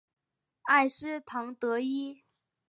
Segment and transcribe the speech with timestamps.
[0.63, 2.23] 埃斯唐德伊。